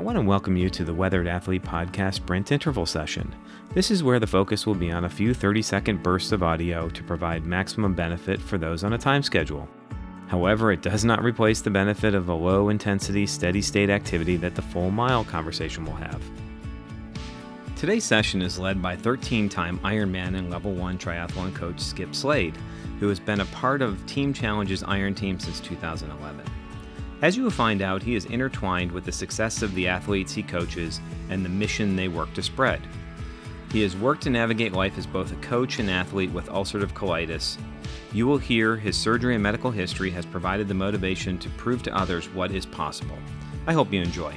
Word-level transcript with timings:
I 0.00 0.02
want 0.02 0.16
to 0.16 0.22
welcome 0.22 0.56
you 0.56 0.70
to 0.70 0.82
the 0.82 0.94
Weathered 0.94 1.28
Athlete 1.28 1.62
Podcast 1.62 2.14
Sprint 2.14 2.52
Interval 2.52 2.86
Session. 2.86 3.34
This 3.74 3.90
is 3.90 4.02
where 4.02 4.18
the 4.18 4.26
focus 4.26 4.66
will 4.66 4.74
be 4.74 4.90
on 4.90 5.04
a 5.04 5.10
few 5.10 5.34
30 5.34 5.60
second 5.60 6.02
bursts 6.02 6.32
of 6.32 6.42
audio 6.42 6.88
to 6.88 7.02
provide 7.02 7.44
maximum 7.44 7.92
benefit 7.92 8.40
for 8.40 8.56
those 8.56 8.82
on 8.82 8.94
a 8.94 8.98
time 8.98 9.22
schedule. 9.22 9.68
However, 10.26 10.72
it 10.72 10.80
does 10.80 11.04
not 11.04 11.22
replace 11.22 11.60
the 11.60 11.68
benefit 11.68 12.14
of 12.14 12.30
a 12.30 12.34
low 12.34 12.70
intensity, 12.70 13.26
steady 13.26 13.60
state 13.60 13.90
activity 13.90 14.38
that 14.38 14.54
the 14.54 14.62
full 14.62 14.90
mile 14.90 15.22
conversation 15.22 15.84
will 15.84 15.96
have. 15.96 16.22
Today's 17.76 18.04
session 18.04 18.40
is 18.40 18.58
led 18.58 18.80
by 18.80 18.96
13 18.96 19.50
time 19.50 19.78
Ironman 19.80 20.38
and 20.38 20.48
Level 20.48 20.72
1 20.72 20.96
triathlon 20.96 21.54
coach 21.54 21.78
Skip 21.78 22.14
Slade, 22.14 22.56
who 23.00 23.08
has 23.08 23.20
been 23.20 23.42
a 23.42 23.46
part 23.46 23.82
of 23.82 24.06
Team 24.06 24.32
Challenge's 24.32 24.82
Iron 24.82 25.14
Team 25.14 25.38
since 25.38 25.60
2011. 25.60 26.42
As 27.22 27.36
you 27.36 27.42
will 27.42 27.50
find 27.50 27.82
out, 27.82 28.02
he 28.02 28.14
is 28.14 28.24
intertwined 28.24 28.90
with 28.90 29.04
the 29.04 29.12
success 29.12 29.60
of 29.60 29.74
the 29.74 29.86
athletes 29.86 30.32
he 30.32 30.42
coaches 30.42 31.00
and 31.28 31.44
the 31.44 31.50
mission 31.50 31.94
they 31.94 32.08
work 32.08 32.32
to 32.32 32.42
spread. 32.42 32.80
He 33.72 33.82
has 33.82 33.94
worked 33.94 34.22
to 34.22 34.30
navigate 34.30 34.72
life 34.72 34.96
as 34.96 35.06
both 35.06 35.30
a 35.30 35.36
coach 35.36 35.78
and 35.78 35.90
athlete 35.90 36.32
with 36.32 36.48
ulcerative 36.48 36.92
colitis. 36.92 37.58
You 38.12 38.26
will 38.26 38.38
hear 38.38 38.74
his 38.74 38.96
surgery 38.96 39.34
and 39.34 39.42
medical 39.42 39.70
history 39.70 40.10
has 40.10 40.24
provided 40.24 40.66
the 40.66 40.74
motivation 40.74 41.38
to 41.38 41.50
prove 41.50 41.82
to 41.84 41.96
others 41.96 42.28
what 42.30 42.52
is 42.52 42.64
possible. 42.64 43.18
I 43.66 43.74
hope 43.74 43.92
you 43.92 44.00
enjoy. 44.00 44.34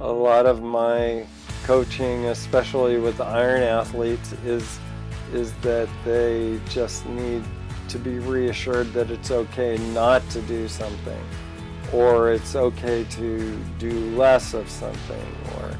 A 0.00 0.12
lot 0.12 0.46
of 0.46 0.60
my 0.60 1.24
coaching, 1.62 2.26
especially 2.26 2.98
with 2.98 3.20
iron 3.20 3.62
athletes, 3.62 4.32
is 4.44 4.78
is 5.32 5.52
that 5.62 5.88
they 6.04 6.60
just 6.68 7.06
need 7.06 7.42
to 7.88 7.98
be 7.98 8.18
reassured 8.18 8.92
that 8.92 9.10
it's 9.10 9.30
okay 9.30 9.76
not 9.92 10.28
to 10.30 10.40
do 10.42 10.68
something, 10.68 11.20
or 11.92 12.32
it's 12.32 12.56
okay 12.56 13.04
to 13.10 13.58
do 13.78 13.90
less 14.16 14.54
of 14.54 14.68
something, 14.68 15.26
or 15.56 15.70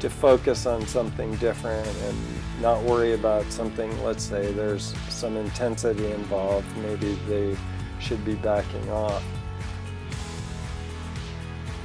to 0.00 0.10
focus 0.10 0.66
on 0.66 0.86
something 0.86 1.34
different 1.36 1.86
and 1.86 2.18
not 2.60 2.82
worry 2.82 3.14
about 3.14 3.44
something. 3.50 3.90
Let's 4.02 4.22
say 4.22 4.52
there's 4.52 4.94
some 5.08 5.36
intensity 5.36 6.10
involved, 6.12 6.66
maybe 6.78 7.14
they 7.28 7.56
should 8.00 8.24
be 8.24 8.34
backing 8.34 8.90
off. 8.90 9.24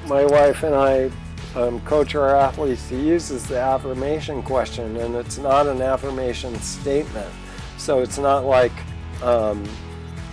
My 0.05 0.25
wife 0.25 0.64
and 0.64 0.75
I 0.75 1.11
um, 1.55 1.81
coach 1.81 2.16
our 2.16 2.36
athletes 2.36 2.88
to 2.89 2.95
use 2.95 3.30
the 3.30 3.59
affirmation 3.59 4.43
question, 4.43 4.97
and 4.97 5.16
it's 5.16 5.38
not 5.38 5.67
an 5.67 5.81
affirmation 5.81 6.55
statement. 6.59 7.31
So 7.77 8.02
it's 8.02 8.17
not 8.17 8.45
like 8.45 8.73
um, 9.22 9.64